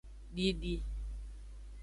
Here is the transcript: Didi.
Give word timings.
Didi. 0.35 0.73